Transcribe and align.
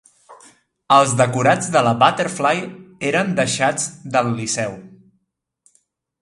Els 0.95 1.11
decorats 1.19 1.67
de 1.75 1.83
la 1.87 1.91
Butterfly 2.03 2.63
eren 3.11 3.31
deixats 3.41 3.87
del 4.17 4.33
Liceu 4.41 4.75